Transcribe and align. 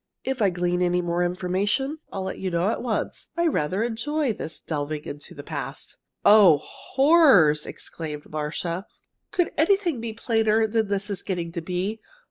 If 0.23 0.41
I 0.41 0.49
glean 0.49 0.81
any 0.81 0.99
more 0.99 1.23
information, 1.23 1.99
I'll 2.11 2.23
let 2.23 2.39
you 2.39 2.49
know 2.49 2.69
at 2.69 2.81
once. 2.81 3.29
I 3.37 3.45
rather 3.45 3.83
enjoy 3.83 4.33
this 4.33 4.59
delving 4.59 5.05
into 5.05 5.35
the 5.35 5.43
past. 5.43 5.95
"Oh, 6.25 6.57
horrors!" 6.57 7.67
exclaimed 7.67 8.27
Marcia. 8.27 8.87
"Could 9.29 9.51
anything 9.59 10.01
be 10.01 10.11
plainer 10.13 10.65
than 10.65 10.87
this 10.87 11.11
is 11.11 11.21
getting 11.21 11.51
to 11.51 11.61
be? 11.61 12.01